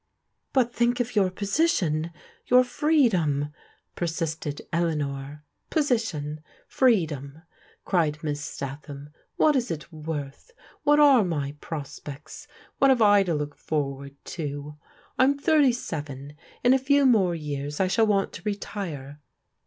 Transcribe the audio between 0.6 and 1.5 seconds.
think of your